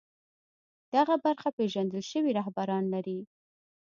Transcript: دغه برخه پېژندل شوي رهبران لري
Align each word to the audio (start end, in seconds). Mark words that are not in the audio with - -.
دغه 0.95 1.15
برخه 1.25 1.49
پېژندل 1.57 2.03
شوي 2.11 2.31
رهبران 2.39 2.83
لري 2.93 3.19